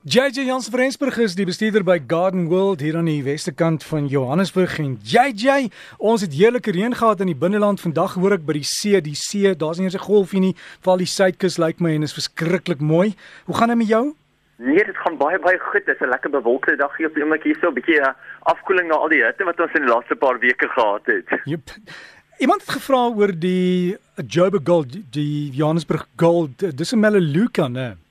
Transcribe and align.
JJ 0.00 0.46
Jans 0.46 0.70
Vrensburg 0.72 1.18
is 1.20 1.34
die 1.36 1.44
bestuurder 1.44 1.82
by 1.84 1.98
Garden 2.08 2.46
World 2.48 2.80
hier 2.80 2.96
aan 2.96 3.08
die 3.10 3.20
weste 3.20 3.52
kant 3.52 3.82
van 3.84 4.06
Johannesburg 4.08 4.78
en 4.80 4.94
JJ, 5.04 5.66
ons 6.00 6.24
het 6.24 6.32
heerlike 6.32 6.72
reën 6.72 6.96
gehad 6.96 7.20
in 7.20 7.28
die 7.28 7.36
binneland 7.36 7.82
vandag 7.84 8.14
hoor 8.16 8.32
ek 8.38 8.46
by 8.48 8.56
die 8.56 8.64
see, 8.64 8.96
die 9.04 9.12
see, 9.12 9.52
daar's 9.52 9.76
nie 9.76 9.90
eens 9.90 9.98
'n 10.00 10.08
golfie 10.08 10.40
nie, 10.40 10.54
val 10.80 10.96
die 10.96 11.04
suidkus 11.04 11.58
lyk 11.60 11.76
like 11.76 11.84
my 11.84 11.92
en 11.92 12.08
is 12.08 12.16
verskriklik 12.16 12.80
mooi. 12.80 13.12
Hoe 13.44 13.54
gaan 13.54 13.68
dit 13.68 13.76
met 13.76 13.92
jou? 13.92 14.16
Nee, 14.56 14.84
dit 14.84 14.96
gaan 15.04 15.20
baie 15.20 15.38
baie 15.38 15.58
goed. 15.58 15.84
Dit 15.84 16.00
is 16.00 16.00
'n 16.00 16.08
lekker 16.08 16.30
bewolkte 16.30 16.76
dag 16.76 16.96
hier 16.96 17.08
op 17.08 17.14
die 17.14 17.22
oomblik 17.22 17.44
hier 17.44 17.58
so 17.60 17.68
'n 17.68 17.74
bietjie 17.74 18.00
uh, 18.00 18.14
afkoeling 18.48 18.88
na 18.88 18.94
al 18.94 19.08
die 19.08 19.22
hitte 19.22 19.44
wat 19.44 19.60
ons 19.60 19.74
in 19.74 19.84
die 19.84 19.92
laaste 19.92 20.16
paar 20.16 20.38
weke 20.38 20.68
gehad 20.68 21.04
het. 21.04 21.28
Jep. 21.44 21.76
Iemand 22.38 22.60
het 22.62 22.70
gevra 22.70 23.12
oor 23.12 23.38
die 23.38 23.98
Joburg 24.16 24.64
Gold, 24.64 25.12
die 25.12 25.50
Johannesburg 25.52 26.08
Gold. 26.16 26.76
Dis 26.78 26.92
'n 26.94 27.00
Melaleuca, 27.00 27.68
né? 27.68 27.96
Dit 27.96 28.09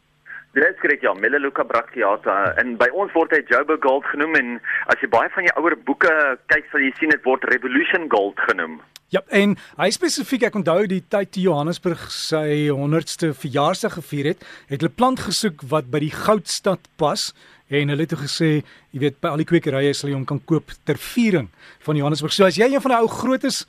is 0.58 0.80
korrek 0.82 1.04
ja, 1.06 1.14
Melaleuca 1.14 1.64
bracteata 1.64 2.56
en 2.58 2.76
by 2.80 2.90
ons 2.98 3.14
word 3.14 3.34
hy 3.36 3.44
Joburg 3.50 3.84
Gold 3.86 4.06
genoem 4.10 4.36
en 4.40 4.56
as 4.90 5.02
jy 5.02 5.10
baie 5.12 5.30
van 5.36 5.46
jou 5.46 5.54
ouer 5.62 5.76
boeke 5.86 6.14
kyk, 6.50 6.66
sal 6.72 6.82
jy 6.82 6.94
sien 6.98 7.14
dit 7.14 7.26
word 7.28 7.46
Revolution 7.52 8.10
Gold 8.10 8.40
genoem. 8.50 8.80
Ja, 9.10 9.24
en 9.34 9.56
hy 9.80 9.90
spesifiek 9.94 10.44
ek 10.46 10.58
onthou 10.60 10.84
die 10.90 11.02
tyd 11.10 11.32
toe 11.34 11.42
Johannesburg 11.48 12.02
sy 12.14 12.70
100ste 12.70 13.32
verjaarsdag 13.34 13.96
gevier 13.98 14.34
het, 14.34 14.44
het 14.70 14.84
hulle 14.84 14.94
plant 14.94 15.22
gesoek 15.26 15.64
wat 15.72 15.90
by 15.90 16.04
die 16.04 16.14
goudstad 16.14 16.86
pas 17.02 17.32
en 17.74 17.94
hulle 17.94 18.06
het 18.06 18.14
gesê, 18.18 18.52
jy 18.94 19.02
weet, 19.02 19.18
by 19.22 19.32
al 19.34 19.42
die 19.42 19.50
kwekerye 19.50 19.94
sal 19.98 20.12
jy 20.12 20.18
hom 20.18 20.28
kan 20.30 20.42
koop 20.50 20.74
ter 20.86 20.98
viering 21.02 21.50
van 21.86 21.98
Johannesburg. 21.98 22.34
So 22.34 22.46
as 22.50 22.58
jy 22.58 22.70
een 22.70 22.86
van 22.86 22.94
die 22.94 23.02
ou 23.02 23.10
grootes 23.10 23.64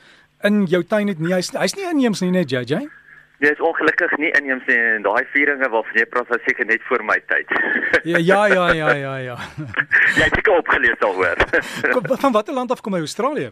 in 0.44 0.66
jou 0.69 0.80
tuin 0.88 1.12
het, 1.12 1.20
nie 1.20 1.33
hy's 1.33 1.52
hy's 1.56 1.77
nie 1.77 1.88
inheems 1.88 2.24
nie 2.24 2.33
net 2.36 2.52
JJ. 2.52 2.88
Jy 3.40 3.48
is 3.54 3.60
ongelukkig 3.64 4.12
nie 4.20 4.28
inheems 4.36 4.66
nie 4.68 4.76
en 4.76 5.04
daai 5.06 5.24
vieringe 5.32 5.68
waarvan 5.72 5.96
jy 5.96 6.04
praat 6.12 6.28
was 6.28 6.42
seker 6.44 6.66
net 6.68 6.82
voor 6.88 7.04
my 7.08 7.16
tyd. 7.32 7.54
ja 8.04 8.18
ja 8.20 8.40
ja 8.52 8.66
ja 8.76 8.90
ja 8.94 9.14
ja. 9.16 9.36
jy 10.18 10.26
het 10.26 10.36
ek 10.42 10.50
opgelees 10.52 11.00
daaroor. 11.00 11.40
van 12.20 12.36
watter 12.36 12.55
land 12.55 12.70
af 12.70 12.84
kom 12.84 12.94
hy 12.98 13.00
Australië? 13.06 13.48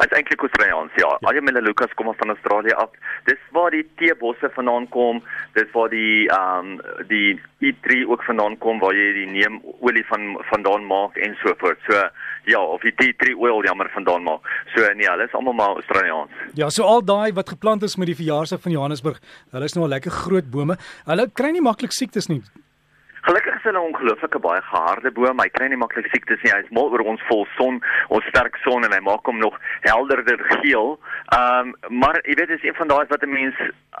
Hy's 0.00 0.14
eintlik 0.16 0.42
Australians 0.46 0.94
ja. 0.96 1.08
ja. 1.08 1.28
Al 1.28 1.36
die 1.36 1.44
Melaleucas 1.44 1.92
kom 1.98 2.08
van 2.16 2.32
Australië 2.34 2.72
af. 2.80 2.94
Dis 3.28 3.40
waar 3.56 3.74
die 3.74 3.84
teebosse 4.00 4.50
vandaan 4.54 4.88
kom. 4.88 5.20
Dis 5.58 5.68
waar 5.76 5.92
die 5.92 6.28
ehm 6.28 6.74
um, 6.76 7.06
die 7.10 7.40
E3 7.60 8.06
ook 8.08 8.22
vandaan 8.24 8.56
kom 8.58 8.80
waar 8.80 8.96
jy 8.96 9.10
die 9.18 9.26
neem 9.28 9.60
olie 9.84 10.04
van 10.08 10.38
vandaan 10.48 10.86
maak 10.88 11.18
en 11.20 11.36
so 11.42 11.52
voort. 11.60 11.82
So 11.88 12.00
ja, 12.48 12.60
of 12.60 12.80
die 12.80 13.12
tree 13.20 13.36
oil 13.36 13.64
jammer 13.64 13.90
vandaan 13.92 14.24
maak. 14.24 14.48
So 14.74 14.86
nee, 14.96 15.08
hulle 15.08 15.28
is 15.28 15.36
almal 15.36 15.58
maar 15.58 15.76
Australians. 15.82 16.32
Ja, 16.54 16.70
so 16.70 16.88
al 16.88 17.04
daai 17.04 17.32
wat 17.36 17.52
geplant 17.52 17.82
is 17.82 17.96
met 18.00 18.08
die 18.10 18.16
verjaarsdag 18.16 18.64
van 18.64 18.72
Johannesburg, 18.72 19.20
hulle 19.52 19.68
is 19.68 19.76
nou 19.76 19.84
al 19.84 19.94
lekker 19.96 20.16
groot 20.22 20.50
bome. 20.50 20.78
Hulle 21.04 21.28
kry 21.34 21.52
nie 21.52 21.64
maklik 21.64 21.92
siektes 21.92 22.32
nie. 22.32 22.40
Is 23.60 23.66
hulle 23.68 23.76
'n 23.78 23.92
ongelooflike 23.92 24.38
baie 24.40 24.62
geharde 24.64 25.10
boom. 25.12 25.40
Hy 25.40 25.48
kry 25.52 25.66
nie 25.68 25.76
maklik 25.76 26.06
siektes 26.08 26.40
nie. 26.42 26.52
Hy's 26.52 26.70
mal 26.72 26.88
oor 26.88 27.02
ons 27.04 27.20
vol 27.28 27.44
son, 27.58 27.82
ons 28.08 28.24
sterk 28.32 28.56
son 28.64 28.86
en 28.86 28.92
hy 28.92 29.00
maak 29.04 29.26
hom 29.28 29.36
nog 29.38 29.58
helderder 29.84 30.40
geel. 30.62 30.96
Ehm 31.36 31.68
um, 31.68 31.98
maar 32.00 32.16
jy 32.24 32.38
weet 32.38 32.48
dis 32.48 32.64
een 32.64 32.78
van 32.78 32.88
daai 32.88 33.04
wat 33.10 33.22
'n 33.22 33.28
mens 33.28 33.54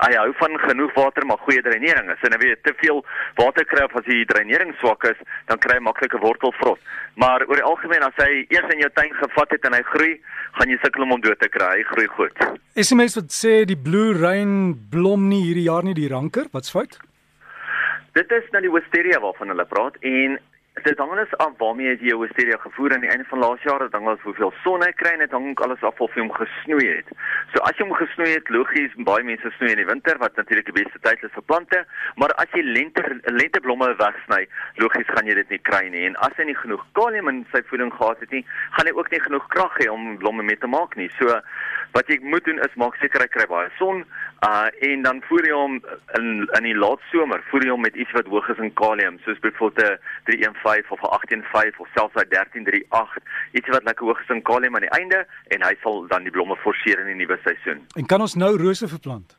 hy 0.04 0.12
hou 0.16 0.32
van 0.38 0.56
genoeg 0.64 0.94
water 0.94 1.26
maar 1.26 1.44
goeie 1.44 1.62
dreinering 1.62 2.08
is. 2.08 2.22
En 2.24 2.32
as 2.36 2.40
jy 2.40 2.56
te 2.62 2.72
veel 2.80 3.04
water 3.36 3.64
kry 3.64 3.84
of 3.84 3.96
as 4.00 4.08
die 4.08 4.24
dreinering 4.24 4.72
swak 4.80 5.04
is, 5.04 5.20
dan 5.46 5.58
kry 5.58 5.76
jy 5.76 5.84
maklike 5.84 6.18
wortelvrot. 6.24 6.80
Maar 7.20 7.44
oor 7.44 7.60
die 7.60 7.68
algemeen 7.72 8.08
as 8.08 8.16
hy 8.16 8.46
eers 8.48 8.72
in 8.72 8.80
jou 8.80 8.90
tuin 8.94 9.12
gevat 9.12 9.50
het 9.50 9.64
en 9.64 9.76
hy 9.76 9.82
groei, 9.92 10.20
gaan 10.56 10.72
jy 10.72 10.78
sukkel 10.80 11.02
om 11.02 11.10
hom 11.10 11.20
dood 11.20 11.38
te 11.38 11.52
kry. 11.52 11.76
Hy 11.76 11.84
groei 11.92 12.08
goed. 12.16 12.32
Mense 12.96 13.20
wat 13.20 13.30
sê 13.32 13.64
die 13.68 13.76
blue 13.76 14.16
rain 14.16 14.72
blom 14.90 15.28
nie 15.28 15.44
hierdie 15.44 15.68
jaar 15.68 15.84
nie 15.84 15.94
die 15.94 16.08
ranker? 16.08 16.48
Wat's 16.52 16.72
fout? 16.72 16.96
Dit 18.12 18.30
is 18.30 18.50
nou 18.50 18.62
die 18.62 18.72
wisteria 18.72 19.20
waarvan 19.20 19.52
hulle 19.52 19.64
praat 19.64 19.96
en 20.00 20.38
dit 20.84 20.98
hang 20.98 21.12
alles 21.14 21.32
af 21.44 21.52
waarmee 21.58 21.92
jy 21.92 22.10
jou 22.10 22.20
wisteria 22.20 22.56
gevoer 22.62 22.94
aan 22.94 23.04
die 23.04 23.10
einde 23.10 23.26
van 23.30 23.42
laas 23.42 23.62
jaar, 23.66 23.82
dit 23.84 23.96
hang 23.96 24.08
af 24.08 24.22
hoeveel 24.26 24.52
son 24.64 24.84
hy 24.84 24.90
kry 25.00 25.12
en 25.16 25.24
dit 25.24 25.34
hang 25.36 25.48
alles 25.64 25.82
af 25.86 26.00
of 26.04 26.14
jy 26.14 26.24
hom 26.24 26.32
gesnoei 26.36 26.86
het. 26.88 27.10
So 27.52 27.62
as 27.68 27.78
jy 27.78 27.86
hom 27.86 27.96
gesnoei 27.98 28.30
het, 28.36 28.52
logies, 28.54 28.94
baie 29.08 29.26
mense 29.26 29.52
snoei 29.56 29.72
in 29.74 29.82
die 29.82 29.88
winter 29.88 30.20
wat 30.22 30.38
natuurlik 30.40 30.70
die 30.70 30.76
beste 30.80 31.02
tyd 31.06 31.24
is 31.26 31.34
vir 31.36 31.46
plante, 31.50 31.82
maar 32.20 32.34
as 32.42 32.56
jy 32.56 32.64
lente 32.66 33.04
lenteblomme 33.26 33.92
wegsny, 34.00 34.42
logies 34.82 35.12
gaan 35.14 35.28
jy 35.30 35.36
dit 35.40 35.56
nie 35.56 35.62
kry 35.70 35.82
nie 35.92 36.06
en 36.10 36.18
as 36.26 36.36
hy 36.38 36.48
nie 36.50 36.58
genoeg 36.62 36.86
kalium 36.98 37.32
in 37.32 37.44
sy 37.54 37.64
voeding 37.72 37.92
gehad 37.96 38.22
het 38.24 38.34
nie, 38.36 38.44
gaan 38.76 38.90
hy 38.90 38.96
ook 38.96 39.12
nie 39.12 39.22
genoeg 39.26 39.46
krag 39.54 39.78
hê 39.82 39.90
om 39.92 40.16
blomme 40.22 40.46
mee 40.46 40.60
te 40.60 40.70
maak 40.70 40.96
nie. 41.00 41.10
So 41.18 41.40
wat 41.94 42.10
jy 42.10 42.20
moet 42.22 42.44
doen 42.46 42.60
is 42.62 42.76
maak 42.78 42.96
seker 43.02 43.24
hy 43.24 43.30
kry 43.32 43.46
baie 43.50 43.70
son 43.78 44.04
uh 44.46 44.68
en 44.88 45.02
dan 45.04 45.18
voer 45.28 45.46
jy 45.48 45.56
hom 45.56 45.74
in 46.18 46.28
in 46.56 46.64
die 46.68 46.76
laat 46.76 47.02
somer 47.10 47.42
voer 47.50 47.66
jy 47.66 47.72
hom 47.74 47.82
met 47.84 47.98
iets 47.98 48.14
wat 48.16 48.30
hoog 48.32 48.48
is 48.54 48.62
in 48.64 48.72
kalium 48.80 49.18
soos 49.24 49.42
byvoorbeeld 49.44 49.98
'n 49.98 49.98
315 50.30 50.69
of 50.90 51.00
'n 51.02 51.10
185 51.10 51.80
of 51.80 51.88
selfs 51.94 52.14
'n 52.14 52.28
1338 52.28 53.18
iets 53.52 53.68
wat 53.68 53.84
lekker 53.84 54.06
hoog 54.06 54.20
is 54.20 54.28
in 54.28 54.42
kalium 54.42 54.74
aan 54.74 54.86
die 54.88 54.96
einde 55.00 55.26
en 55.48 55.62
hy 55.62 55.74
sal 55.82 56.06
dan 56.06 56.22
die 56.22 56.32
blomme 56.32 56.56
forceer 56.56 56.98
in 57.00 57.06
die 57.06 57.20
nuwe 57.26 57.38
seisoen. 57.44 57.86
En 57.94 58.06
kan 58.06 58.20
ons 58.20 58.34
nou 58.34 58.56
rose 58.56 58.88
verplant? 58.88 59.38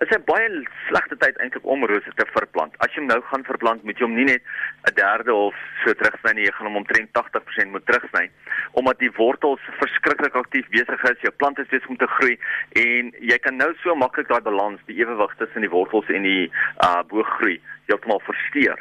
Dit 0.00 0.10
is 0.10 0.16
'n 0.16 0.24
baie 0.24 0.68
slegte 0.88 1.16
tyd 1.16 1.36
eintlik 1.36 1.66
om 1.66 1.84
rose 1.84 2.12
te 2.14 2.26
verplant. 2.32 2.72
As 2.78 2.88
jy 2.94 3.00
hom 3.00 3.06
nou 3.06 3.20
gaan 3.20 3.44
verplant, 3.44 3.82
moet 3.84 3.98
jy 3.98 4.04
hom 4.04 4.14
nie 4.14 4.24
net 4.24 4.42
'n 4.88 4.94
derde 4.94 5.34
of 5.34 5.54
so 5.84 5.92
terugsny 5.92 6.32
nie, 6.32 6.44
jy 6.44 6.52
gaan 6.52 6.66
hom 6.66 6.76
omtrent 6.76 7.12
80% 7.12 7.70
moet 7.70 7.86
terugsny 7.86 8.30
omdat 8.72 8.98
die 8.98 9.12
wortels 9.12 9.60
verskriklik 9.78 10.34
aktief 10.34 10.68
besig 10.68 11.04
is, 11.04 11.20
jou 11.20 11.32
plant 11.32 11.58
is 11.58 11.68
besig 11.68 11.88
om 11.88 11.96
te 11.96 12.06
groei 12.06 12.38
en 12.72 13.12
jy 13.20 13.38
kan 13.38 13.56
nou 13.56 13.74
so 13.82 13.94
maklik 13.94 14.28
daai 14.28 14.40
balans, 14.40 14.80
die 14.86 14.96
ewewig 14.96 15.34
tussen 15.36 15.60
die 15.60 15.70
wortels 15.70 16.08
en 16.08 16.22
die 16.22 16.50
uh 16.84 17.02
booggroei 17.02 17.60
heeltemal 17.86 18.20
versteur. 18.20 18.78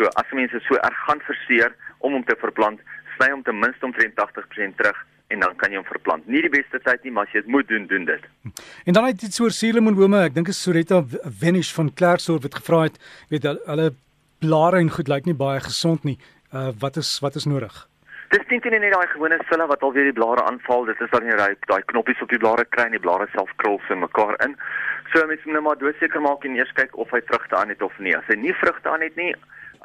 So 0.00 0.08
as 0.16 0.30
mense 0.32 0.56
so 0.64 0.80
erg 0.80 1.00
gaan 1.04 1.20
verseer 1.28 1.74
om 1.98 2.14
hom 2.16 2.22
te 2.24 2.32
verplant, 2.40 2.80
sny 3.18 3.26
hom 3.34 3.42
ten 3.44 3.58
minste 3.60 3.84
omtrent 3.84 4.16
80% 4.16 4.78
terug 4.78 4.96
en 5.30 5.44
dan 5.44 5.52
kan 5.60 5.74
jy 5.74 5.76
hom 5.76 5.86
verplant. 5.86 6.24
Nie 6.24 6.40
die 6.46 6.52
beste 6.54 6.80
tyd 6.80 7.04
nie, 7.04 7.12
maar 7.12 7.28
as 7.28 7.34
jy 7.36 7.42
dit 7.44 7.50
moet 7.52 7.68
doen, 7.68 7.84
doen 7.90 8.06
dit. 8.08 8.24
En 8.88 8.96
dan 8.96 9.10
het 9.10 9.20
jy 9.20 9.28
so 9.28 9.44
'n 9.44 9.58
suurlemoenbome, 9.58 10.24
ek 10.24 10.34
dink 10.34 10.48
is 10.48 10.62
Soretta 10.62 11.04
Venish 11.42 11.72
van 11.76 11.92
Klerksdorp 11.92 12.48
wat 12.48 12.56
gevra 12.62 12.80
het, 12.88 12.96
weet 13.28 13.44
hulle 13.44 13.92
blare 14.40 14.80
en 14.80 14.90
goed 14.90 15.08
lyk 15.08 15.26
nie 15.26 15.36
baie 15.36 15.60
gesond 15.60 16.04
nie. 16.04 16.18
Uh 16.52 16.72
wat 16.80 16.96
is 16.96 17.20
wat 17.20 17.36
is 17.36 17.44
nodig? 17.44 17.86
Dis 18.30 18.46
dink 18.48 18.64
jy 18.64 18.70
net 18.70 18.92
daai 18.92 19.06
gewone 19.12 19.38
sulle 19.50 19.66
wat 19.66 19.82
alweer 19.82 20.04
die 20.04 20.18
blare 20.20 20.42
aanval, 20.48 20.84
dit 20.84 21.00
is 21.00 21.10
dan 21.10 21.24
nie 21.26 21.36
daai 21.36 21.54
daai 21.68 21.82
knoppies 21.92 22.22
op 22.22 22.28
die 22.30 22.38
blare 22.38 22.64
kry 22.64 22.84
en 22.88 22.96
die 22.96 23.06
blare 23.06 23.28
self 23.36 23.52
krul 23.56 23.78
se 23.86 23.94
mekaar 23.94 24.34
in. 24.46 24.56
So 25.12 25.26
mense 25.26 25.44
moet 25.44 25.52
nou 25.52 25.62
maar 25.62 25.78
doodseker 25.78 26.20
maak 26.20 26.44
en 26.44 26.56
eers 26.56 26.72
kyk 26.72 26.96
of 26.96 27.10
hy 27.10 27.20
vrugte 27.20 27.56
aan 27.56 27.68
het 27.68 27.82
of 27.82 27.98
nie. 27.98 28.16
As 28.16 28.24
hy 28.26 28.36
nie 28.40 28.54
vrugte 28.54 28.88
aan 28.88 29.02
het 29.02 29.16
nie, 29.16 29.34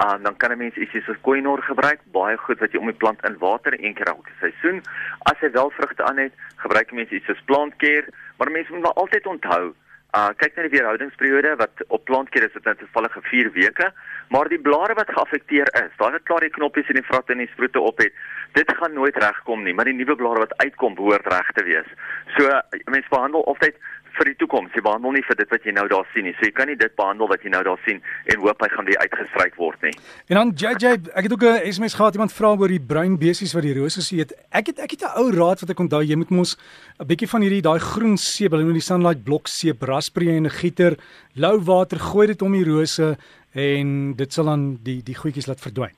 uh, 0.04 0.18
dan 0.24 0.38
kan 0.38 0.52
'n 0.52 0.58
mens 0.58 0.76
ietsie 0.76 1.02
soos 1.02 1.22
koinor 1.22 1.62
gebruik, 1.62 2.00
baie 2.12 2.38
goed 2.38 2.60
wat 2.60 2.72
jy 2.72 2.80
om 2.80 2.92
die 2.92 3.02
plant 3.04 3.24
in 3.26 3.38
water 3.38 3.74
een 3.80 3.94
keer 3.94 4.08
elke 4.08 4.32
seisoen. 4.40 4.82
As 5.20 5.40
hy 5.40 5.52
wel 5.52 5.70
vrugte 5.70 6.04
aan 6.04 6.18
het, 6.18 6.34
gebruik 6.56 6.92
mense 6.92 7.16
iets 7.16 7.26
soos 7.26 7.42
plantkeer, 7.46 8.10
maar 8.38 8.52
mense 8.52 8.72
moet 8.72 8.82
maar 8.82 9.02
altyd 9.04 9.26
onthou 9.26 9.74
Uh 10.16 10.30
kyk 10.40 10.54
net 10.56 10.70
die 10.70 10.78
weerhoudingsperiode 10.78 11.58
wat 11.60 11.82
op 11.92 12.06
plantkeer 12.08 12.46
is 12.46 12.54
dit 12.54 12.68
net 12.68 12.78
toevallige 12.80 13.20
4 13.22 13.50
weke, 13.52 13.90
maar 14.32 14.48
die 14.48 14.60
blare 14.68 14.96
wat 14.96 15.12
geaffekteer 15.12 15.68
is, 15.82 15.92
daai 16.00 16.14
wat 16.14 16.24
klaar 16.30 16.46
die 16.46 16.54
knoppies 16.56 16.88
en 16.92 17.00
die 17.02 17.08
vratte 17.10 17.36
en 17.36 17.42
die 17.44 17.50
sproete 17.52 17.82
op 17.84 18.00
het, 18.00 18.16
dit 18.56 18.72
gaan 18.80 18.96
nooit 18.96 19.18
regkom 19.24 19.66
nie, 19.66 19.74
maar 19.76 19.90
die 19.90 19.98
nuwe 19.98 20.16
blare 20.16 20.46
wat 20.46 20.56
uitkom 20.64 20.96
behoort 20.96 21.28
reg 21.34 21.52
te 21.58 21.66
wees. 21.68 21.90
So 22.38 22.48
mense 22.94 23.12
behandel 23.12 23.44
altyd 23.52 23.82
vir 24.18 24.30
die 24.32 24.36
toekoms. 24.40 24.74
Jy 24.76 24.84
behandel 24.86 25.16
nie 25.16 25.24
vir 25.28 25.38
dit 25.40 25.52
wat 25.54 25.66
jy 25.68 25.74
nou 25.76 25.86
daar 25.92 26.08
sien 26.14 26.28
nie. 26.28 26.34
So 26.38 26.48
jy 26.48 26.54
kan 26.56 26.70
nie 26.72 26.78
dit 26.80 26.96
behandel 27.00 27.30
wat 27.32 27.44
jy 27.46 27.52
nou 27.54 27.62
daar 27.68 27.82
sien 27.86 28.02
en 28.32 28.42
hoop 28.44 28.64
hy 28.64 28.70
gaan 28.74 28.90
weer 28.90 29.02
uitgestryk 29.04 29.58
word 29.60 29.86
nie. 29.88 29.94
En 30.32 30.40
dan 30.40 30.54
JJ, 30.56 30.94
ek 31.14 31.28
het 31.28 31.36
ook 31.36 31.46
'n 31.46 31.72
SMS 31.72 31.98
gehad 32.00 32.16
iemand 32.16 32.34
vra 32.34 32.56
oor 32.56 32.68
die 32.68 32.80
bruin 32.80 33.18
besies 33.18 33.54
wat 33.54 33.64
die 33.64 33.76
rose 33.78 34.02
eet. 34.16 34.34
Ek 34.52 34.68
het 34.68 34.80
ek 34.80 34.92
het 34.92 35.04
'n 35.04 35.18
ou 35.20 35.32
raad 35.32 35.60
wat 35.62 35.70
ek 35.70 35.80
onthou 35.80 36.04
jy 36.04 36.16
moet 36.16 36.30
mos 36.30 36.58
'n 37.00 37.08
bietjie 37.08 37.30
van 37.30 37.42
hierdie 37.42 37.62
daai 37.62 37.80
groen 37.80 38.18
seep, 38.18 38.52
hulle 38.52 38.64
noem 38.64 38.74
die 38.74 38.82
sunlight 38.82 39.24
blok 39.24 39.48
seep, 39.48 39.82
raspberry 39.82 40.36
en 40.36 40.46
'n 40.46 40.50
gieter, 40.50 40.98
lou 41.36 41.60
water 41.60 42.00
gooi 42.00 42.28
dit 42.28 42.42
om 42.42 42.52
die 42.52 42.64
rose 42.64 43.18
en 43.54 44.14
dit 44.16 44.34
sal 44.34 44.46
dan 44.46 44.80
die 44.84 45.02
die 45.04 45.16
goedjies 45.16 45.48
laat 45.48 45.62
verdwyn. 45.62 45.96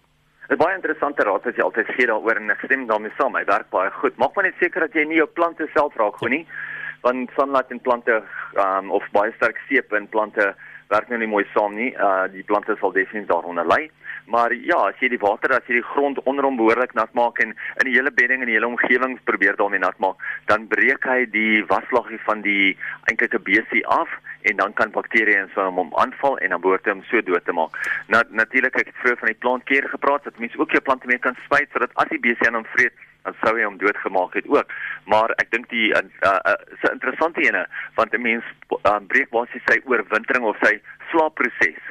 'n 0.49 0.57
Baie 0.57 0.75
interessante 0.75 1.23
raad 1.23 1.43
wat 1.43 1.55
jy 1.55 1.63
altyd 1.63 1.87
gee 1.87 2.07
daaroor 2.07 2.37
en 2.37 2.49
ek 2.49 2.61
stem 2.63 2.87
daarmee 2.87 3.11
saam. 3.17 3.35
Hy 3.35 3.45
werk 3.45 3.69
baie 3.69 3.91
goed. 3.91 4.17
Maak 4.17 4.35
maar 4.35 4.45
net 4.45 4.55
seker 4.59 4.79
dat 4.81 4.93
jy 4.93 5.03
nie 5.03 5.17
jou 5.17 5.27
plante 5.27 5.67
self 5.73 5.95
raak 5.95 6.15
gooi 6.17 6.31
nie. 6.31 6.45
Ja 6.47 6.76
want 7.01 7.29
sunlight 7.37 7.71
in 7.71 7.79
plante 7.79 8.23
um, 8.55 8.91
of 8.91 9.03
baie 9.11 9.33
sterk 9.37 9.59
seep 9.67 9.93
in 9.93 10.09
plante 10.09 10.55
werk 10.91 11.09
nou 11.11 11.19
nie 11.19 11.29
mooi 11.29 11.45
saam 11.53 11.75
nie. 11.75 11.91
Uh 11.93 12.27
die 12.31 12.45
plante 12.47 12.75
sal 12.79 12.93
definitief 12.95 13.29
daaronder 13.31 13.67
ly. 13.67 13.89
Maar 14.27 14.53
ja, 14.53 14.77
as 14.89 14.99
jy 14.99 15.09
die 15.13 15.21
water 15.21 15.53
as 15.55 15.67
jy 15.69 15.77
die 15.79 15.89
grond 15.93 16.19
onder 16.27 16.43
hom 16.47 16.57
behoorlik 16.59 16.93
nat 16.97 17.13
maak 17.15 17.39
en 17.43 17.53
in 17.53 17.87
die 17.87 17.95
hele 17.95 18.11
bedding 18.11 18.43
en 18.43 18.49
die 18.51 18.57
hele 18.57 18.67
omgewing 18.67 19.15
probeer 19.29 19.55
daarmee 19.59 19.79
nat 19.79 19.99
maak, 20.03 20.23
dan 20.51 20.67
breek 20.67 21.07
hy 21.07 21.21
die 21.31 21.63
waslaggie 21.69 22.19
van 22.25 22.43
die 22.43 22.75
eintlike 23.11 23.39
besie 23.39 23.85
af 23.87 24.11
en 24.51 24.59
dan 24.59 24.75
kan 24.79 24.91
bakterieë 24.95 25.45
en 25.45 25.51
so 25.55 25.63
hom 25.79 25.93
aanval 25.99 26.37
en 26.43 26.55
dan 26.55 26.63
behoort 26.63 26.87
hom 26.91 27.03
so 27.07 27.23
dood 27.23 27.45
te 27.47 27.55
maak. 27.55 27.75
Nou 28.11 28.23
natuurlik 28.41 28.75
ek 28.79 28.91
het 28.91 28.99
vroeër 29.03 29.21
van 29.23 29.31
die 29.31 29.41
plantkeer 29.45 29.89
gepraat 29.95 30.27
dat 30.27 30.39
mense 30.43 30.59
ook 30.59 30.75
jou 30.75 30.83
plante 30.83 31.07
mee 31.07 31.23
kan 31.23 31.39
spuit 31.45 31.71
sodat 31.71 31.95
as 31.95 32.11
die 32.11 32.23
besie 32.23 32.47
aan 32.47 32.59
hom 32.59 32.67
vreet 32.75 33.06
sou 33.43 33.55
hy 33.57 33.63
hom 33.63 33.77
doodgemaak 33.77 34.33
het 34.33 34.47
ook. 34.47 34.71
Maar 35.05 35.33
ek 35.37 35.51
dink 35.51 35.69
die 35.69 35.89
uh, 35.93 36.03
uh, 36.23 36.55
'n 36.83 36.93
interessante 36.93 37.41
ene 37.41 37.67
want 37.95 38.13
'n 38.13 38.21
mens 38.21 38.43
uh, 38.85 38.99
breek 39.07 39.29
basies 39.29 39.65
sy 39.65 39.81
oorwintering 39.85 40.45
of 40.45 40.57
sy 40.61 40.79
slaapproses 41.11 41.81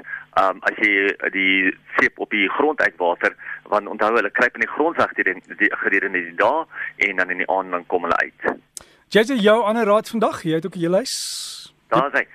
um, 0.40 0.60
as 0.68 0.76
jy 0.80 1.12
die 1.32 1.72
seep 1.96 2.18
op 2.18 2.30
die 2.30 2.48
grond 2.48 2.80
uitwater 2.80 3.36
want 3.72 3.88
onthou 3.88 4.12
hulle 4.14 4.30
kruip 4.30 4.54
in 4.54 4.66
die 4.66 4.74
grond 4.76 4.96
weg 4.96 5.12
gedurende 5.16 6.20
die 6.20 6.34
dae 6.34 6.64
en 7.08 7.16
dan 7.16 7.30
in 7.30 7.42
die 7.42 7.50
aand 7.50 7.70
dan 7.70 7.86
kom 7.86 8.02
hulle 8.02 8.16
uit. 8.16 8.58
Jy 9.08 9.22
het 9.22 9.42
jou 9.42 9.62
ander 9.62 9.86
raad 9.86 10.08
vandag, 10.08 10.42
jy 10.42 10.54
het 10.58 10.66
ook 10.66 10.76
'n 10.76 10.80
hele 10.80 10.98
lys. 10.98 11.14
Daar 11.88 12.10
sê 12.10 12.26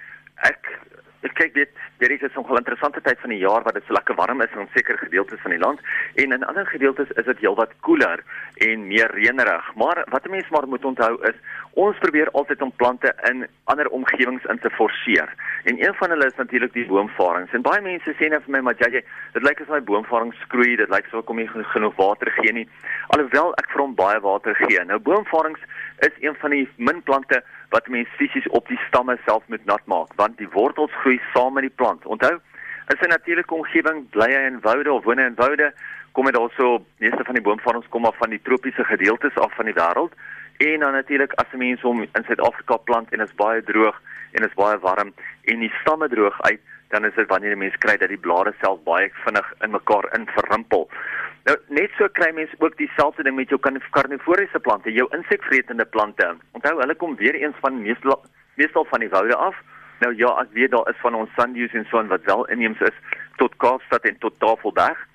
ek 0.47 0.79
ek 1.21 1.33
kyk 1.37 1.53
dit 1.53 1.81
Dit 2.01 2.09
is 2.09 2.33
'n 2.33 2.39
nogal 2.39 2.57
interessante 2.57 3.01
tyd 3.01 3.19
van 3.19 3.29
die 3.29 3.37
jaar 3.37 3.63
wat 3.63 3.73
dit 3.73 3.83
so 3.85 3.93
lekker 3.93 4.15
warm 4.15 4.41
is 4.41 4.49
in 4.57 4.67
sekere 4.73 4.97
gedeeltes 4.97 5.39
van 5.41 5.51
die 5.51 5.59
land 5.59 5.79
en 6.15 6.31
in 6.31 6.43
ander 6.43 6.65
gedeeltes 6.65 7.11
is 7.11 7.25
dit 7.25 7.39
heelwat 7.39 7.73
koeler 7.79 8.23
en 8.53 8.87
meer 8.87 9.11
reënerig. 9.11 9.75
Maar 9.75 10.05
wat 10.09 10.25
'n 10.25 10.29
mens 10.29 10.49
maar 10.49 10.67
moet 10.67 10.85
onthou 10.85 11.21
is 11.29 11.35
ons 11.73 11.97
probeer 11.97 12.29
altyd 12.31 12.61
om 12.61 12.71
plante 12.75 13.13
in 13.29 13.47
ander 13.63 13.89
omgewings 13.89 14.43
in 14.43 14.59
te 14.59 14.69
forceer. 14.69 15.29
En 15.63 15.83
een 15.85 15.93
van 15.93 16.09
hulle 16.09 16.25
is 16.25 16.35
natuurlik 16.35 16.73
die 16.73 16.85
boomvarings. 16.85 17.51
En 17.51 17.61
baie 17.61 17.81
mense 17.81 18.13
sê 18.13 18.29
net 18.29 18.43
vir 18.43 18.51
my, 18.51 18.59
"Maar 18.59 18.75
jy, 18.77 19.03
dit 19.33 19.43
lyk 19.43 19.59
asof 19.61 19.73
my 19.75 19.83
boomvarings 19.83 20.39
skroei, 20.39 20.75
dit 20.75 20.89
lyk 20.89 21.05
asof 21.05 21.25
kom 21.25 21.35
nie 21.35 21.47
genoeg 21.47 21.95
water 21.95 22.31
gee 22.31 22.51
nie." 22.51 22.69
Alhoewel 23.07 23.53
ek 23.53 23.69
vir 23.69 23.81
hom 23.81 23.95
baie 23.95 24.19
water 24.19 24.55
gee. 24.55 24.83
Nou 24.85 24.99
boomvarings 24.99 25.59
is 25.99 26.11
een 26.19 26.35
van 26.35 26.49
die 26.49 26.69
min 26.77 27.03
plante 27.03 27.43
wat 27.71 27.87
mens 27.87 28.07
fisies 28.19 28.47
op 28.49 28.67
die 28.67 28.79
stamme 28.87 29.17
self 29.25 29.43
moet 29.47 29.65
nat 29.65 29.85
maak 29.85 30.13
want 30.15 30.37
die 30.37 30.49
wortels 30.55 30.91
groei 31.01 31.19
saam 31.33 31.53
met 31.53 31.67
die 31.67 31.77
plant. 31.81 32.05
Onthou, 32.05 32.35
in 32.91 32.97
'n 32.99 33.09
natuurlike 33.09 33.53
omgewing 33.53 34.09
bly 34.09 34.29
hy 34.31 34.43
in 34.51 34.59
woude 34.61 34.91
of 34.91 35.03
woon 35.03 35.17
hy 35.17 35.25
in 35.25 35.35
woude, 35.35 35.73
kom 36.11 36.25
dit 36.25 36.37
also 36.37 36.83
meeste 36.97 37.23
van 37.23 37.33
die 37.33 37.43
boomvorms 37.43 37.87
kom 37.89 38.05
af 38.05 38.17
van 38.17 38.29
die 38.29 38.41
tropiese 38.41 38.83
gedeeltes 38.83 39.35
af 39.35 39.55
van 39.55 39.65
die 39.65 39.73
wêreld 39.73 40.13
en 40.57 40.79
dan 40.79 40.91
natuurlik 40.91 41.33
as 41.33 41.53
'n 41.53 41.57
mens 41.57 41.81
hom 41.81 42.01
in 42.01 42.23
Suid-Afrika 42.27 42.77
plant 42.77 43.11
en 43.11 43.19
dit 43.19 43.27
is 43.27 43.35
baie 43.35 43.63
droog 43.63 44.01
en 44.31 44.41
dit 44.41 44.49
is 44.49 44.55
baie 44.63 44.77
warm 44.79 45.13
en 45.43 45.59
die 45.59 45.73
stamme 45.81 46.09
droog 46.09 46.41
uit, 46.41 46.59
dan 46.89 47.05
is 47.05 47.15
dit 47.15 47.27
wanneer 47.27 47.55
'n 47.55 47.57
mens 47.57 47.77
kry 47.77 47.97
dat 47.97 48.09
die 48.09 48.17
blare 48.27 48.53
self 48.61 48.83
baie 48.83 49.09
vinnig 49.23 49.53
in 49.61 49.71
mekaar 49.71 50.05
in 50.17 50.27
verrimpel. 50.27 50.89
Nou 51.49 51.55
net 51.73 51.93
so 51.97 52.07
kry 52.13 52.29
mense 52.37 52.55
ook 52.61 52.77
dieselfde 52.77 53.23
ding 53.25 53.35
met 53.35 53.49
jou 53.49 53.59
karnivoriese 53.95 54.59
plante, 54.59 54.93
jou 54.93 55.07
insekvretende 55.17 55.85
plante. 55.85 56.27
Onthou, 56.57 56.75
hulle 56.79 56.95
kom 56.95 57.15
weer 57.17 57.35
eens 57.35 57.57
van 57.65 57.81
meestal 57.81 58.21
meestal 58.59 58.85
van 58.85 58.99
die 58.99 59.09
woude 59.09 59.35
af. 59.35 59.55
Nou 59.99 60.13
ja, 60.17 60.27
as 60.41 60.49
weet 60.53 60.71
daar 60.71 60.89
is 60.89 60.99
van 61.01 61.15
ons 61.15 61.29
sundews 61.37 61.73
en 61.73 61.85
so 61.89 61.99
en 61.99 62.11
wat 62.13 62.27
wel 62.29 62.45
inheems 62.53 62.79
is 62.79 62.97
tot 63.41 63.55
Kaapstad 63.57 64.05
en 64.05 64.17
tot 64.17 64.39
Tafelberg. 64.39 65.07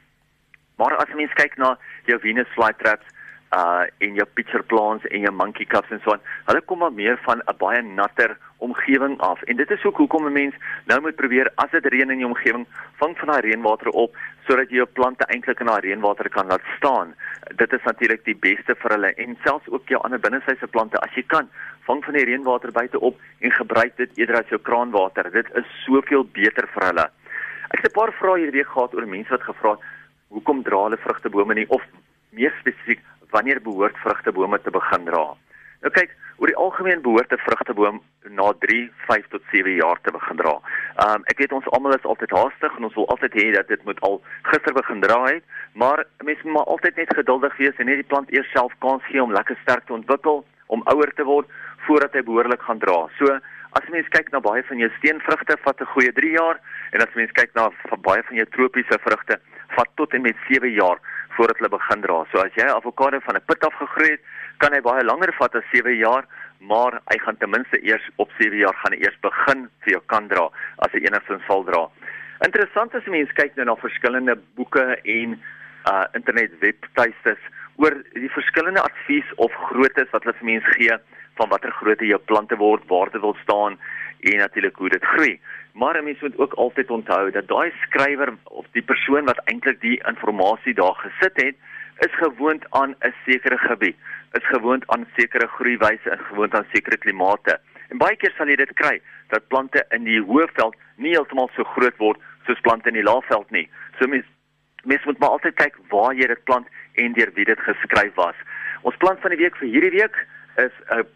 Maar 0.76 0.96
as 0.96 1.14
mens 1.14 1.32
kyk 1.38 1.56
na 1.56 1.76
jou 2.10 2.18
Venus 2.20 2.50
flytraps 2.58 3.14
uh 3.54 3.86
en 4.02 4.18
jou 4.18 4.26
pitcher 4.34 4.64
plants 4.66 5.06
en 5.06 5.22
jou 5.22 5.32
monkey 5.32 5.66
cups 5.70 5.90
en 5.94 6.00
so 6.02 6.16
aan, 6.16 6.24
hulle 6.50 6.62
kom 6.66 6.82
maar 6.82 6.92
meer 6.92 7.18
van 7.22 7.42
'n 7.46 7.56
baie 7.58 7.82
natter 7.82 8.36
omgewing 8.58 9.20
af. 9.20 9.42
En 9.42 9.56
dit 9.56 9.70
is 9.70 9.84
ook 9.84 9.96
hoekom 9.96 10.26
'n 10.26 10.32
mens 10.32 10.54
nou 10.84 11.00
moet 11.00 11.14
probeer 11.14 11.50
as 11.54 11.70
dit 11.70 11.86
reën 11.86 12.10
in 12.10 12.18
jou 12.18 12.30
omgewing, 12.30 12.66
vang 12.96 13.18
van 13.18 13.28
daai 13.28 13.40
reënwater 13.40 13.88
op 13.88 14.16
sodat 14.46 14.68
jy 14.68 14.76
jou 14.76 14.86
plante 14.86 15.24
eintlik 15.24 15.60
in 15.60 15.66
daai 15.66 15.80
reënwater 15.80 16.28
kan 16.28 16.46
laat 16.46 16.62
staan. 16.76 17.14
Dit 17.56 17.72
is 17.72 17.82
natuurlik 17.82 18.24
die 18.24 18.36
beste 18.36 18.74
vir 18.74 18.90
hulle 18.90 19.14
en 19.14 19.36
selfs 19.42 19.68
ook 19.68 19.88
jou 19.88 20.02
ander 20.02 20.20
binnesyse 20.20 20.66
plante 20.66 20.98
as 20.98 21.14
jy 21.14 21.24
kan, 21.26 21.48
vang 21.86 22.04
van 22.04 22.14
die 22.14 22.24
reënwater 22.24 22.72
buite 22.72 23.00
op 23.00 23.20
en 23.38 23.50
gebruik 23.50 23.96
dit 23.96 24.10
eerder 24.14 24.36
as 24.36 24.48
jou 24.48 24.60
kraanwater. 24.60 25.30
Dit 25.30 25.46
is 25.54 25.84
soveel 25.84 26.24
beter 26.24 26.68
vir 26.74 26.86
hulle. 26.86 27.10
Ek 27.70 27.82
het 27.82 27.92
'n 27.92 27.98
paar 28.00 28.12
vrae 28.12 28.38
hierdie 28.38 28.62
week 28.62 28.72
gehad 28.72 28.94
oor 28.94 29.06
mense 29.06 29.30
wat 29.30 29.42
gevra 29.42 29.70
het 29.70 29.80
hoekom 30.28 30.62
dra 30.62 30.82
hulle 30.86 30.98
vrugtebome 31.02 31.54
nie 31.54 31.66
of 31.68 31.82
meer 32.36 32.54
spesifiek 32.60 33.02
wanneer 33.30 33.60
behoort 33.62 33.96
vrugtebome 34.02 34.60
te 34.62 34.70
begin 34.70 35.04
dra? 35.04 35.24
Nou 35.84 35.92
kyk, 35.92 36.14
oor 36.36 36.50
die 36.52 36.56
algemeen 36.56 37.02
behoort 37.02 37.32
'n 37.32 37.44
vrugteboom 37.46 38.02
na 38.28 38.52
3, 38.58 38.90
5 39.06 39.28
tot 39.28 39.42
7 39.52 39.74
jaar 39.74 39.98
te 40.02 40.12
begin 40.12 40.36
dra. 40.36 40.54
Um 41.06 41.22
ek 41.32 41.38
weet 41.38 41.52
ons 41.52 41.68
almal 41.70 41.94
is 41.94 42.04
altyd 42.04 42.30
haastig 42.30 42.76
en 42.76 42.84
ons 42.84 42.94
wil 42.94 43.08
altyd 43.08 43.32
hê 43.32 43.52
dat 43.52 43.68
dit 43.68 43.84
moet 43.84 44.00
al 44.00 44.22
gister 44.42 44.72
begin 44.72 45.00
dra 45.00 45.24
het, 45.24 45.44
maar 45.72 46.04
mense 46.24 46.42
moet 46.44 46.52
maar 46.52 46.72
altyd 46.74 46.96
net 46.96 47.14
geduldig 47.14 47.56
wees 47.56 47.76
en 47.76 47.86
net 47.86 48.02
die 48.02 48.10
plant 48.12 48.30
eers 48.30 48.50
self 48.50 48.72
kans 48.78 49.02
gee 49.04 49.22
om 49.22 49.32
lekker 49.32 49.56
sterk 49.62 49.86
te 49.86 49.92
ontwikkel, 49.92 50.44
om 50.66 50.82
ouer 50.84 51.12
te 51.14 51.24
word 51.24 51.46
voordat 51.86 52.12
hy 52.12 52.22
behoorlik 52.22 52.62
gaan 52.62 52.78
dra. 52.78 53.08
So 53.18 53.38
As 53.76 53.88
mens 53.92 54.06
kyk 54.08 54.30
na 54.32 54.40
baie 54.40 54.62
van 54.64 54.78
jou 54.80 54.88
steenvrugte 54.96 55.56
vat 55.64 55.80
'n 55.80 55.92
goeie 55.92 56.12
3 56.18 56.30
jaar 56.32 56.56
en 56.92 57.02
as 57.04 57.14
mens 57.14 57.32
kyk 57.32 57.50
na 57.54 57.68
baie 58.08 58.22
van 58.22 58.36
jou 58.36 58.46
tropiese 58.56 58.96
vrugte 59.04 59.36
vat 59.76 59.90
tot 60.00 60.14
en 60.14 60.22
met 60.22 60.36
7 60.48 60.70
jaar 60.72 60.98
voordat 61.36 61.58
hulle 61.58 61.68
begin 61.68 62.00
dra. 62.00 62.24
So 62.32 62.38
as 62.40 62.54
jy 62.56 62.64
avokado 62.64 63.20
van 63.20 63.36
'n 63.36 63.44
put 63.44 63.64
af 63.64 63.74
gegroei 63.74 64.10
het, 64.10 64.22
kan 64.62 64.72
hy 64.72 64.80
baie 64.84 65.04
langer 65.04 65.32
vat 65.38 65.54
as 65.58 65.66
7 65.72 65.96
jaar, 65.98 66.26
maar 66.60 67.00
hy 67.12 67.18
gaan 67.24 67.36
ten 67.36 67.50
minste 67.50 67.80
eers 67.84 68.04
op 68.22 68.30
7 68.38 68.56
jaar 68.58 68.76
gaan 68.82 68.96
hy 68.96 69.02
eers 69.04 69.18
begin 69.24 69.66
vir 69.84 69.96
jou 69.96 70.02
kan 70.12 70.28
dra 70.28 70.46
as 70.86 70.94
hy 70.96 71.04
enigstens 71.04 71.44
sal 71.48 71.64
dra. 71.68 71.86
Interessant 72.44 72.94
is 72.94 73.12
mense 73.12 73.36
kyk 73.36 73.56
nou 73.56 73.68
na 73.70 73.76
verskillende 73.80 74.36
boeke 74.56 74.86
en 75.02 75.36
uh 75.86 76.04
internet 76.18 76.56
webtuistes 76.60 77.42
oor 77.80 77.94
die 78.16 78.32
verskillende 78.32 78.82
advies 78.82 79.28
of 79.36 79.54
groottes 79.68 80.10
wat 80.12 80.24
hulle 80.24 80.38
vir 80.40 80.50
mense 80.50 80.74
gee 80.78 80.96
van 81.36 81.52
watter 81.52 81.72
grootte 81.78 82.08
jou 82.08 82.18
plante 82.30 82.56
word, 82.56 82.84
waar 82.88 83.12
dit 83.12 83.20
wil 83.20 83.36
staan 83.42 83.76
en 84.26 84.38
natuurlik 84.40 84.76
hoe 84.80 84.88
dit 84.88 85.04
groei. 85.04 85.34
Maar 85.76 86.02
mense 86.02 86.24
moet 86.24 86.38
ook 86.40 86.54
altyd 86.64 86.90
onthou 86.90 87.30
dat 87.30 87.48
daai 87.48 87.70
skrywer 87.84 88.32
of 88.44 88.66
die 88.72 88.82
persoon 88.82 89.28
wat 89.28 89.42
eintlik 89.44 89.80
die 89.80 89.98
inligting 90.08 90.76
daar 90.76 90.96
gesit 91.04 91.42
het, 91.42 91.56
is 92.04 92.14
gewoond 92.20 92.64
aan 92.70 92.94
'n 93.00 93.14
sekere 93.24 93.58
gebied, 93.58 93.96
is 94.32 94.46
gewoond 94.46 94.86
aan 94.86 95.06
sekere 95.16 95.46
groeiwyse 95.46 96.10
en 96.10 96.18
gewoond 96.18 96.54
aan 96.54 96.66
sekere 96.72 96.96
klimate. 96.96 97.60
En 97.88 97.98
baie 97.98 98.16
keer 98.16 98.32
sal 98.36 98.48
jy 98.48 98.56
dit 98.56 98.72
kry 98.72 99.00
dat 99.28 99.48
plante 99.48 99.84
in 99.90 100.04
die 100.04 100.20
hoëveld 100.20 100.76
nie 100.96 101.12
heeltemal 101.14 101.50
so 101.54 101.64
groot 101.64 101.96
word 101.96 102.20
soos 102.46 102.60
plante 102.60 102.88
in 102.88 102.94
die 102.94 103.06
laafveld 103.06 103.50
nie. 103.50 103.68
So 103.98 104.06
mense 104.06 104.28
mens 104.86 105.04
moet 105.04 105.18
maar 105.18 105.28
altyd 105.28 105.54
kyk 105.54 105.78
waar 105.90 106.14
jy 106.14 106.26
dit 106.26 106.44
plant 106.44 106.66
en 106.94 107.12
deur 107.12 107.30
wie 107.34 107.44
dit 107.44 107.60
geskryf 107.60 108.14
was. 108.14 108.34
Ons 108.82 108.96
plant 109.02 109.20
van 109.20 109.34
die 109.34 109.40
week 109.40 109.56
vir 109.56 109.68
hierdie 109.68 109.94
week 109.98 110.16
is 110.56 110.72
'n 110.90 111.06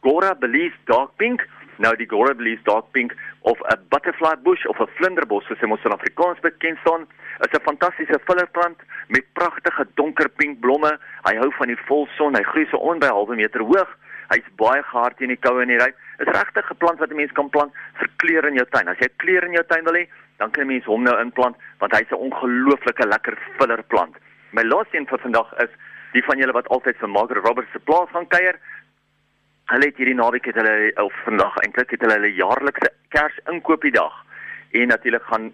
Gora 0.00 0.34
Belize 0.34 0.76
Dark 0.84 1.16
Pink. 1.16 1.42
Nou 1.78 1.92
die 1.96 2.06
Belize 2.06 2.62
Dark 2.64 2.90
Pink 2.92 3.12
of 3.42 3.58
'n 3.60 3.80
butterfly 3.88 4.34
bush 4.42 4.64
of 4.66 4.80
'n 4.80 4.88
vlinderbos 4.96 5.44
soos 5.44 5.60
mos 5.60 5.84
in 5.84 5.92
Afrikaans 5.92 6.40
bekend 6.40 6.78
staan, 6.78 7.06
is 7.40 7.52
'n 7.52 7.60
fantastiese 7.62 8.18
fillerplant 8.24 8.78
met 9.08 9.24
pragtige 9.32 9.86
donker 9.94 10.28
pink 10.28 10.60
blomme. 10.60 10.98
Hy 11.22 11.36
hou 11.36 11.52
van 11.58 11.66
die 11.66 11.82
volson. 11.86 12.36
Hy 12.36 12.42
groei 12.42 12.66
so 12.66 12.76
onby 12.76 13.06
'n 13.06 13.12
halwe 13.12 13.36
meter 13.36 13.60
hoog. 13.60 13.90
Hy's 14.28 14.48
baie 14.56 14.82
gehard 14.82 15.16
teen 15.16 15.28
die 15.28 15.36
koue 15.36 15.62
en 15.62 15.68
die 15.68 15.78
ry. 15.78 15.92
Is 16.18 16.26
regtig 16.26 16.70
'n 16.70 16.76
plant 16.76 16.98
wat 16.98 17.10
'n 17.10 17.16
mens 17.16 17.32
kan 17.32 17.50
plant 17.50 17.72
vir 17.94 18.08
kleur 18.16 18.46
in 18.46 18.54
jou 18.54 18.66
tuin. 18.70 18.88
As 18.88 18.98
jy 18.98 19.08
kleur 19.16 19.44
in 19.44 19.52
jou 19.52 19.64
tuin 19.64 19.84
wil 19.84 19.94
hê, 19.94 20.08
dan 20.38 20.50
kan 20.50 20.64
'n 20.64 20.68
mens 20.68 20.84
hom 20.84 21.02
nou 21.02 21.20
inplant 21.20 21.56
want 21.78 21.92
hy's 21.92 22.10
'n 22.10 22.24
ongelooflike 22.30 23.06
lekker 23.06 23.38
fillerplant. 23.58 24.16
My 24.52 24.62
laaste 24.62 24.96
een 24.96 25.06
vir 25.06 25.18
vandag 25.18 25.52
is 25.58 25.70
die 26.12 26.24
van 26.24 26.38
julle 26.38 26.52
wat 26.52 26.68
altyd 26.68 26.96
vir 26.96 27.08
Margaret 27.08 27.44
Roberts 27.44 27.72
se 27.72 27.78
plaas 27.78 28.08
gaan 28.10 28.26
kuier. 28.26 28.58
Hulle 29.66 29.88
het 29.88 29.96
hierdie 29.98 30.14
naweek 30.14 30.44
het 30.46 30.58
hulle 30.60 30.92
of 31.02 31.14
vandag 31.24 31.56
eintlik 31.64 31.90
het 31.96 32.02
hulle 32.04 32.20
hulle 32.20 32.34
jaarlikse 32.38 32.90
Kersingopiedag 33.14 34.14
en 34.78 34.92
natuurlik 34.92 35.24
gaan 35.26 35.48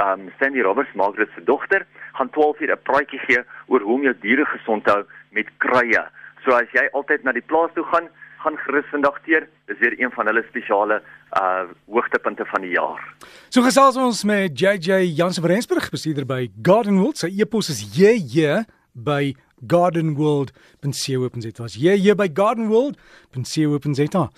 um 0.00 0.28
Sandy 0.38 0.62
Roberts, 0.62 0.94
Margaret 0.94 1.28
se 1.34 1.42
dogter, 1.44 1.84
gaan 2.16 2.30
12 2.30 2.60
uur 2.60 2.72
'n 2.72 2.82
praatjie 2.82 3.18
gee 3.26 3.42
oor 3.66 3.80
hoe 3.80 3.94
om 3.94 4.02
jou 4.02 4.14
diere 4.20 4.44
gesond 4.44 4.84
te 4.84 4.90
hou 4.90 5.04
met 5.30 5.48
kruie. 5.58 6.04
So 6.44 6.50
as 6.52 6.70
jy 6.72 6.88
altyd 6.92 7.22
na 7.24 7.32
die 7.32 7.44
plaas 7.44 7.70
toe 7.74 7.84
gaan, 7.84 8.08
gaan 8.38 8.56
gerus 8.56 8.88
vandag 8.90 9.20
teer. 9.24 9.48
Dis 9.66 9.78
weer 9.78 10.00
een 10.00 10.10
van 10.10 10.26
hulle 10.26 10.44
spesiale 10.48 11.02
uh 11.40 11.64
hoogtepunte 11.86 12.44
van 12.44 12.60
die 12.60 12.70
jaar. 12.70 13.00
So 13.48 13.62
gesels 13.62 13.96
ons 13.96 14.24
met 14.24 14.60
JJ 14.60 15.12
Jansen 15.12 15.42
van 15.42 15.50
Rensburg, 15.50 15.90
bestuurder 15.90 16.26
by 16.26 16.50
Garden 16.62 16.98
World. 16.98 17.18
Sy 17.18 17.26
e-pos 17.26 17.68
is 17.68 17.84
JJ 17.98 18.64
by 19.04 19.34
gardenworld.co.za. 19.66 21.62
Was 21.62 21.74
jy 21.74 21.96
hier 21.98 22.14
by 22.16 22.28
gardenworld.co.za? 22.32 24.30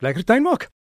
Lekker 0.00 0.24
tuin 0.24 0.42
maak. 0.42 0.68